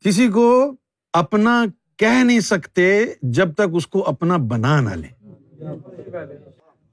[0.00, 0.74] کسی کو
[1.12, 1.64] اپنا
[1.96, 5.08] کہہ نہیں سکتے جب تک اس کو اپنا بنا نہ لے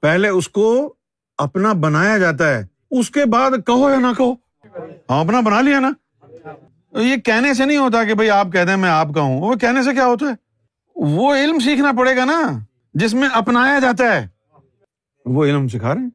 [0.00, 0.94] پہلے اس کو
[1.38, 4.32] اپنا بنایا جاتا ہے، اس کے بعد کہو یا نہ کہو۔
[5.10, 5.90] ہاں اپنا بنا لیا نا۔
[7.00, 9.54] یہ کہنے سے نہیں ہوتا کہ بھائی آپ کہتے ہیں میں آپ کا ہوں۔ وہ
[9.54, 10.34] کہنے سے کیا ہوتا ہے؟
[10.96, 12.58] وہ علم سیکھنا پڑے گا نا،
[12.94, 14.28] جس میں اپنایا جاتا ہے۔
[15.24, 16.10] وہ علم سکھا رہے ہیں۔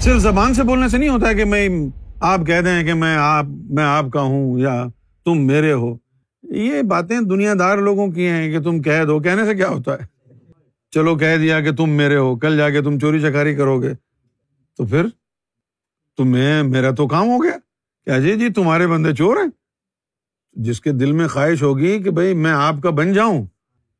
[0.00, 1.68] صرف زبان سے بولنے سے نہیں ہوتا کہ میں
[2.20, 4.84] آپ کہہ دیں کہ میں آپ میں آپ کا ہوں یا
[5.24, 5.96] تم میرے ہو۔
[6.42, 9.94] یہ باتیں دنیا دار لوگوں کی ہیں کہ تم کہہ دو، کہنے سے کیا ہوتا
[9.94, 10.06] ہے؟
[10.90, 13.92] چلو کہہ دیا کہ تم میرے ہو، کل جا کے تم چوری چکاری کرو گے۔
[14.76, 15.06] تو پھر
[16.16, 17.56] تمہیں میرا تو کام ہو گیا۔
[18.04, 19.50] کیا جی جی تمہارے بندے چور ہیں۔
[20.52, 23.46] جس کے دل میں خواہش ہوگی کہ بھائی میں آپ کا بن جاؤں،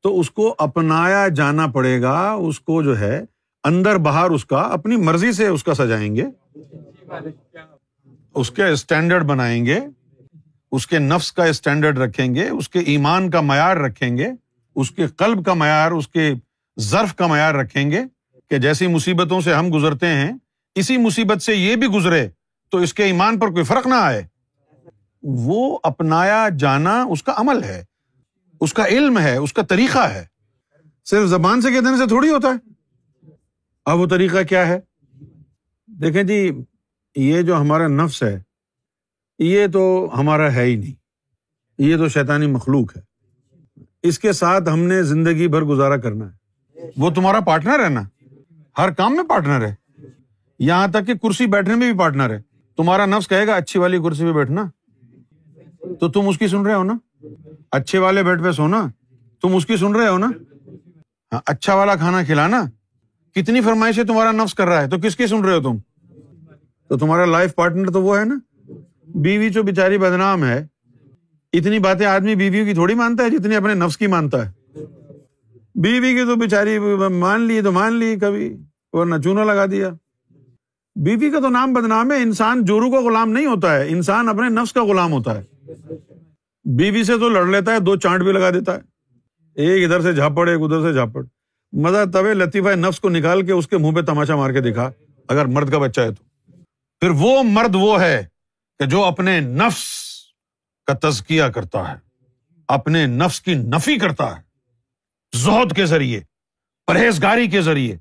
[0.03, 3.25] تو اس کو اپنایا جانا پڑے گا۔ اس کو جو ہے
[3.65, 6.25] اندر باہر اس کا، اپنی مرضی سے اس کا سجائیں گے،
[8.35, 9.81] اس کے اسٹینڈرڈ بنائیں گے،
[10.73, 14.29] اس کے نفس کا اسٹینڈرڈ رکھیں گے، اس کے ایمان کا معیار رکھیں گے،
[14.77, 16.33] اس کے قلب کا معیار، اس کے
[16.77, 18.03] ضرف کا معیار رکھیں گے
[18.51, 20.33] کہ جیسی مصیبتوں سے ہم گزرتے ہیں،
[20.75, 22.29] اسی مصیبت سے یہ بھی گزرے
[22.73, 24.27] تو اس کے ایمان پر کوئی فرق نہ آئے۔
[25.23, 27.85] وہ اپنایا جانا اس کا عمل ہے،
[28.61, 30.25] اس کا علم ہے، اس کا طریقہ ہے۔
[31.07, 32.70] صرف زبان سے کہنے سے تھوڑی ہوتا ہے۔
[33.91, 34.81] اب وہ طریقہ کیا ہے؟
[35.87, 36.51] دیکھیں جی
[37.17, 38.43] یہ جو ہمارا نفس ہے،
[39.39, 40.93] یہ تو ہمارا ہے ہی نہیں۔
[41.79, 43.03] یہ تو شیطانی مخلوق ہے۔
[44.03, 46.37] اس کے ساتھ ہم نے زندگی بھر گزارا کرنا ہے۔
[46.97, 48.03] وہ تمہارا پارٹنر ہے نا؟
[48.79, 49.75] ہر کام میں پارٹنر ہے۔
[50.59, 52.39] یہاں تک کہ کرسی بیٹھنے میں بھی پارٹنر ہے۔
[52.77, 54.65] تمہارا نفس کہے گا، اچھی والی کرسی پہ بیٹھنا۔
[56.01, 57.27] تو تم اس کی سن رہے ہو نا؟
[57.71, 58.87] اچھے والے بیڈ پہ سونا۔
[59.43, 60.27] تم اس کی سن رہے ہو نا؟
[61.33, 62.63] ہاں، اچھا والا کھانا کھلانا۔
[63.35, 65.79] کتنی فرمائشیں تمہارا نفس کر رہا ہے؟ تو کس کی سن رہے ہو تم؟
[66.89, 68.39] تو تمہارا لائف پارٹنر تو وہ ہے نا؟
[69.15, 70.67] بیوی جو بےچاری بدنام ہے،
[71.53, 74.53] اتنی باتیں آدمی بیوی کی تھوڑی مانتا ہے جتنی اپنے نفس کی مانتا ہے۔
[75.75, 76.79] بیوی کی تو بےچاری
[77.09, 78.57] مان لی تو مان لی کبھی،
[78.93, 79.91] ورنہ چونا لگا دیا۔
[80.97, 84.49] بیوی کا تو نام بدنام ہے، انسان جورو کا غلام نہیں ہوتا ہے، انسان اپنے
[84.49, 85.73] نفس کا غلام ہوتا ہے۔
[86.65, 88.81] بیوی سے تو لڑ لیتا ہے، دو چانٹ بھی لگا دیتا ہے۔
[89.55, 91.23] ایک ادھر سے جھاپڑ، ایک ادھر سے جھاپڑ۔
[91.73, 94.91] مزہ تب لطیفہ نفس کو نکال کے اس کے منہ پہ تماشا مار کے دکھا،
[95.29, 96.25] اگر مرد کا بچہ ہے تو۔
[97.01, 98.27] پھر وہ مرد وہ ہے
[98.79, 99.87] کہ جو اپنے نفس
[100.87, 101.95] کا تزکیہ کرتا ہے،
[102.69, 104.43] اپنے نفس کی نفی کرتا ہے۔
[105.39, 106.21] زہد کے ذریعے،
[106.87, 107.97] پرہیزگاری کے ذریعے،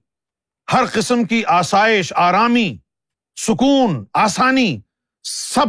[0.73, 2.77] ہر قسم کی آسائش، آرامی،
[3.35, 4.79] سکون، آسانی،
[5.23, 5.65] سب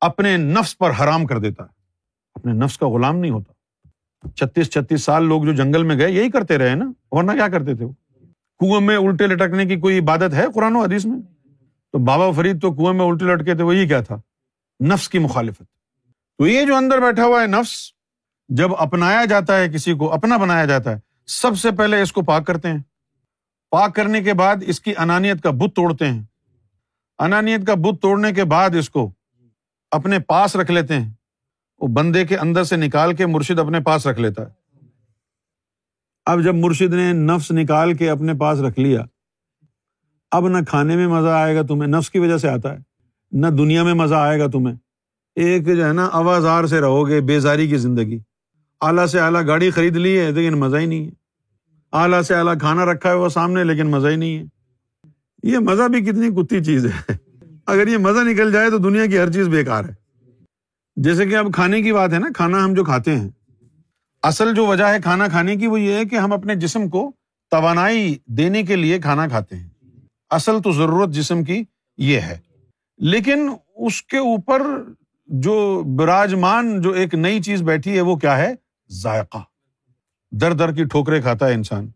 [0.00, 1.68] اپنے نفس پر حرام کر دیتا ہے۔
[2.34, 3.52] اپنے نفس کا غلام نہیں ہوتا۔
[4.36, 7.74] چھتیس چھتیس سال لوگ جو جنگل میں گئے، یہی کرتے رہے نا۔ ورنہ کیا کرتے
[7.74, 7.92] تھے وہ؟
[8.58, 11.20] کنویں میں الٹے لٹکنے کی کوئی عبادت ہے قرآن و حدیث میں؟
[11.92, 14.20] تو بابا فرید تو کنویں میں الٹے لٹکے تھے وہ یہ کیا تھا؟
[14.84, 15.62] نفس کی مخالفت۔
[16.38, 17.92] تو یہ جو اندر بیٹھا ہوا ہے نفس،
[18.48, 22.22] جب اپنایا جاتا ہے، کسی کو اپنا بنایا جاتا ہے، سب سے پہلے اس کو
[22.22, 22.78] پاک کرتے ہیں۔
[23.70, 26.22] پاک کرنے کے بعد اس کی انانیت کا بت توڑتے ہیں۔
[27.18, 29.10] انانیت کا بت توڑنے کے بعد اس کو
[29.90, 31.10] اپنے پاس رکھ لیتے ہیں۔
[31.80, 34.60] وہ بندے کے اندر سے نکال کے مرشد اپنے پاس رکھ لیتا ہے۔
[36.26, 39.04] اب جب مرشد نے نفس نکال کے اپنے پاس رکھ لیا،
[40.30, 42.78] اب نہ کھانے میں مزہ آئے گا تمہیں، نفس کی وجہ سے آتا ہے،
[43.32, 44.76] نہ دنیا میں مزہ آئے گا تمہیں۔
[45.36, 48.18] ایک جو ہے نا، آوازار سے رہو گے بےزاری کی زندگی۔
[48.80, 51.10] اعلیٰ سے اعلیٰ گاڑی خرید لی ہے، لیکن مزہ ہی نہیں ہے۔
[51.92, 54.44] اعلیٰ سے اعلیٰ کھانا رکھا ہے وہ سامنے، لیکن مزہ ہی نہیں ہے۔
[55.42, 57.12] یہ مزہ بھی کتنی کتی چیز ہے۔
[57.66, 59.99] اگر یہ مزہ نکل جائے تو دنیا کی ہر چیز بےکار ہے۔
[61.04, 63.28] جیسے کہ اب کھانے کی بات ہے نا، کھانا ہم جو کھاتے ہیں۔
[64.22, 67.12] اصل جو وجہ ہے کھانا کھانے کی وہ یہ ہے کہ ہم اپنے جسم کو
[67.50, 69.68] توانائی دینے کے لیے کھانا کھاتے ہیں۔
[70.30, 71.64] اصل تو ضرورت جسم کی
[71.96, 72.38] یہ ہے۔
[72.98, 74.62] لیکن اس کے اوپر
[75.26, 78.54] جو براجمان، جو ایک نئی چیز بیٹھی ہے، وہ کیا ہے؟
[78.90, 79.38] ذائقہ۔
[80.32, 81.88] در در کی ٹھوکرے کھاتا ہے انسان۔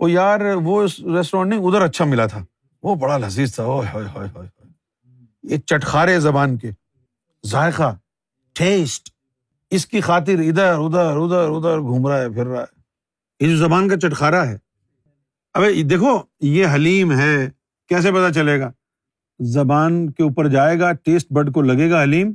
[0.00, 2.44] وہ یار، وہ ریسٹورینٹ نہیں، ادھر اچھا ملا تھا۔
[2.82, 3.64] وہ بڑا لذیذ تھا۔
[5.42, 6.70] یہ چٹخارے زبان کے۔
[7.46, 7.94] ذائقہ۔
[8.58, 9.10] ٹیسٹ
[9.70, 12.76] اس کی خاطر ادھر ادھر ادھر ادھر گھوم رہا ہے، پھر رہا ہے۔
[13.40, 14.58] یہ جو زبان کا چٹخارا ہے۔
[15.54, 17.50] ابھی دیکھو، یہ حلیم ہے۔
[17.88, 18.72] کیسے پتا چلے گا؟
[19.40, 22.32] زبان کے اوپر جائے گا، ٹیسٹ برڈ کو لگے گا حلیم۔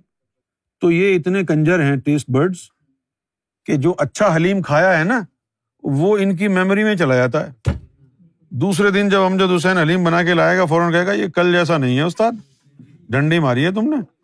[0.81, 2.57] تو یہ اتنے کنجر ہیں ٹیسٹ برڈس
[3.65, 5.21] کہ جو اچھا حلیم کھایا ہے نا،
[5.83, 7.71] وہ ان کی میموری میں چلا جاتا ہے۔
[8.49, 11.51] دوسرے دن جب امجد حسین حلیم بنا کے لائے گا، فوراً کہے گا، یہ کل
[11.51, 12.31] جیسا نہیں ہے، استاد۔
[13.09, 14.20] ڈنڈی ماری ہے تم نے۔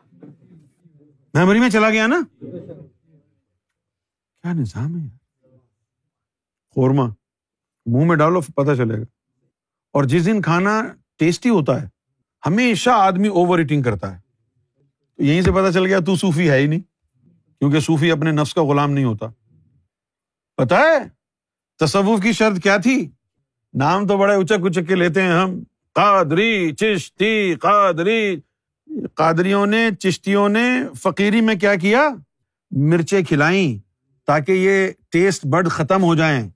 [1.37, 2.21] میموری میں چلا گیا نا؟
[4.41, 5.17] کیا نظام ہے
[6.75, 7.03] قورمہ،
[7.85, 9.03] منہ میں ڈالو پتہ چلے گا۔
[9.93, 10.81] اور جس دن کھانا
[11.17, 11.87] ٹیسٹی ہوتا ہے،
[12.45, 14.21] ہمیشہ آدمی اوور ایٹنگ کرتا ہے۔
[15.15, 16.79] تو یہیں سے پتا چل گیا تو صوفی ہے ہی نہیں،
[17.59, 19.25] کیونکہ صوفی اپنے نفس کا غلام نہیں ہوتا۔
[20.55, 21.09] پتا ہے؟
[21.79, 23.09] تصوف کی شرط کیا تھی؟
[23.73, 25.63] نام تو بڑے اچک اچک کے لیتے ہیں ہم۔
[25.93, 28.41] قادری، چشتی، قادری
[29.15, 32.09] قادریوں نے، چشتیوں نے فقیری میں کیا کیا؟
[32.71, 33.77] مرچیں کھلائیں
[34.27, 36.49] تاکہ یہ ٹیسٹ بڈ ختم ہو جائیں۔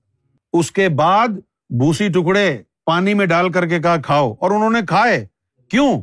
[0.52, 1.28] اس کے بعد
[1.70, 5.26] بھوسی ٹکڑے پانی میں ڈال کر کے کہا، کھاؤ۔ اور انہوں نے کھائے۔
[5.70, 6.02] کیوں؟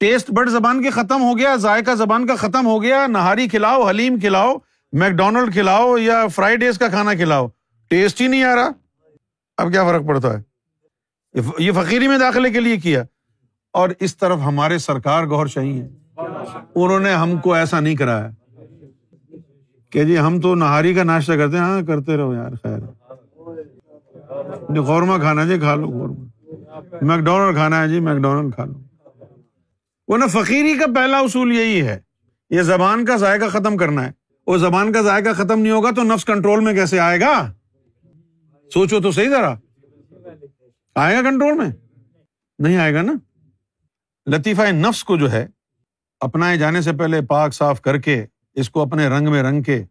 [0.00, 3.88] ٹیسٹ بڈ زبان کے ختم ہو گیا، ذائقہ زبان کا ختم ہو گیا۔ نہاری کھلاؤ،
[3.88, 4.56] حلیم کھلاؤ،
[4.92, 7.48] میکڈونلڈ کھلاؤ یا فرائی ڈیز کا کھانا کھلاؤ۔
[7.88, 8.68] ٹیسٹ ہی نہیں آ رہا۔
[9.56, 10.42] اب کیا فرق پڑتا ہے؟
[11.58, 13.02] یہ فقیری میں داخلے کے لیے کیا۔
[13.74, 15.88] اور اس طرف ہمارے سرکار گور شاہی ہیں۔
[16.74, 18.30] انہوں نے ہم کو ایسا نہیں کرایا۔
[19.90, 22.78] کہ جی ہم تو نہاری کا ناشتہ کرتے ہیں۔ ہاں کرتے رہو یار، خیر۔
[24.68, 26.24] جی قورمہ کھانا جی کھا لو قورمہ۔
[27.02, 28.74] میکڈونلڈ کھانا ہے جی میکڈونلڈ کھا لو۔
[30.08, 31.98] وہ نا فقیری کا پہلا اصول یہی ہے۔
[32.50, 34.12] یہ زبان کا ذائقہ ختم کرنا ہے۔
[34.46, 37.52] وہ زبان کا ذائقہ ختم نہیں ہوگا تو نفس کنٹرول میں کیسے آئے گا؟
[38.74, 39.54] سوچو تو صحیح ذرا۔
[40.94, 41.70] آئے گا کنٹرول میں؟
[42.58, 43.12] نہیں آئے گا نا؟
[44.26, 45.46] لطیفہ نفس کو جو ہے،
[46.20, 49.84] اپنائے جانے سے پہلے پاک صاف کر کے، اس کو اپنے رنگ میں رنگ کے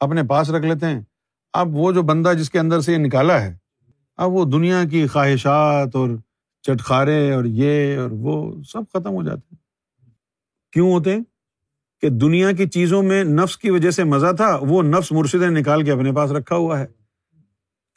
[0.00, 1.00] اپنے پاس رکھ لیتے ہیں۔
[1.52, 3.56] اب وہ جو بندہ جس کے اندر سے یہ نکالا ہے،
[4.16, 6.08] اب وہ دنیا کی خواہشات اور
[6.62, 9.58] چٹخارے اور یہ اور وہ سب ختم ہو جاتے ہیں۔
[10.72, 11.20] کیوں ہوتے ہیں؟
[12.00, 15.84] کہ دنیا کی چیزوں میں نفس کی وجہ سے مزہ تھا، وہ نفس مرشد نکال
[15.84, 16.86] کے اپنے پاس رکھا ہوا ہے۔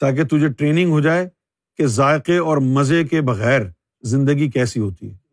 [0.00, 1.28] تاکہ تجھے ٹریننگ ہو جائے
[1.76, 3.60] کہ ذائقے اور مزے کے بغیر
[4.02, 5.23] زندگی کیسی ہوتی ہے۔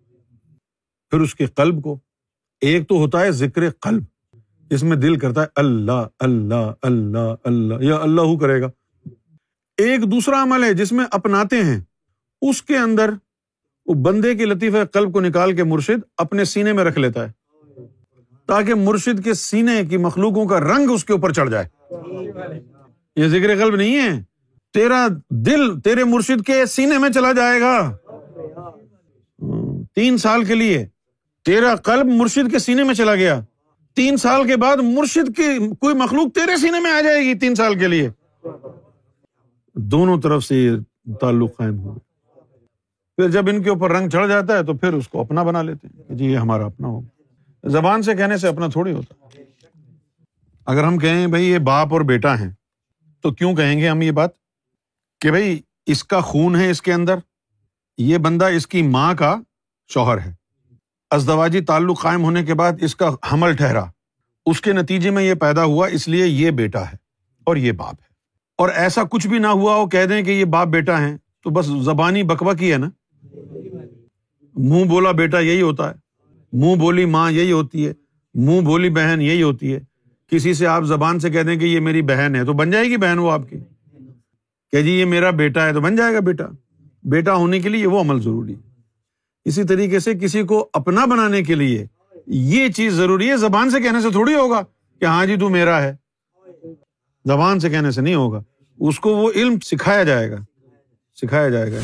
[1.11, 1.99] پھر اس کے قلب کو،
[2.61, 4.03] ایک تو ہوتا ہے ذکر قلب،
[4.69, 8.69] جس میں دل کرتا ہے اللہ اللہ اللہ اللہ، یا اللہ کرے گا۔
[9.77, 11.81] ایک دوسرا عمل ہے جس میں اپناتے ہیں،
[12.41, 13.09] اس کے اندر
[13.85, 17.31] وہ بندے کی لطیفہ قلب کو نکال کے مرشد اپنے سینے میں رکھ لیتا ہے،
[18.45, 21.67] تاکہ مرشد کے سینے کی مخلوقوں کا رنگ اس کے اوپر چڑھ جائے۔
[23.15, 24.23] یہ ذکر قلب نہیں ہے۔
[24.73, 27.93] تیرا دل تیرے مرشد کے سینے میں چلا جائے گا۔ ہاں،
[29.95, 30.87] تین سال کے لیے۔
[31.45, 33.41] تیرا قلب مرشد کے سینے میں چلا گیا۔
[33.95, 37.55] تین سال کے بعد مرشد کی کوئی مخلوق تیرے سینے میں آ جائے گی تین
[37.55, 38.09] سال کے لیے۔
[39.75, 40.71] دونوں طرف سے یہ
[41.13, 41.99] تعلق قائم ہو
[43.15, 45.61] پھر جب ان کے اوپر رنگ چڑھ جاتا ہے تو پھر اس کو اپنا بنا
[45.61, 47.21] لیتے ہیں جی یہ ہمارا اپنا ہوگا۔
[47.69, 49.13] زبان سے کہنے سے اپنا تھوڑی ہوتا۔
[50.65, 52.51] اگر ہم کہیں بھائی یہ باپ اور بیٹا ہیں،
[53.21, 54.29] تو کیوں کہیں گے ہم یہ بات؟
[55.19, 57.15] کہ بھائی اس کا خون ہے اس کے اندر،
[57.97, 59.35] یہ بندہ اس کی ماں کا
[59.87, 60.40] شوہر ہے۔
[61.11, 63.83] ازدواجی تعلق قائم ہونے کے بعد اس کا حمل ٹھہرا۔
[64.45, 66.95] اس کے نتیجے میں یہ پیدا ہوا، اس لیے یہ بیٹا ہے
[67.43, 68.11] اور یہ باپ ہے۔
[68.57, 71.49] اور ایسا کچھ بھی نہ ہوا وہ کہہ دیں کہ یہ باپ بیٹا ہے تو
[71.49, 72.89] بس زبانی بکوا کی ہے نا۔
[74.55, 75.95] منہ بولا بیٹا یہی ہوتا ہے،
[76.53, 77.93] منہ بولی ماں یہی ہوتی ہے،
[78.33, 79.79] منہ بولی بہن یہی ہوتی ہے۔
[80.27, 82.85] کسی سے آپ زبان سے کہہ دیں کہ یہ میری بہن ہے، تو بن جائے
[82.85, 83.57] گی بہن وہ آپ کی۔
[84.71, 86.45] کہ جی یہ میرا بیٹا ہے تو بن جائے گا بیٹا۔
[87.03, 88.70] بیٹا ہونے کے لیے وہ عمل ضروری ہے۔
[89.45, 91.85] اسی طریقے سے کسی کو اپنا بنانے کے لیے
[92.27, 94.61] یہ چیز ضروری ہے، زبان سے کہنے سے تھوڑی ہوگا
[94.99, 95.95] کہ ہاں جی تو میرا ہے۔
[97.25, 98.43] زبان سے کہنے سے نہیں ہوگا۔
[98.79, 100.37] اس کو وہ علم سکھایا جائے گا۔
[101.21, 101.79] سکھایا جائے گا۔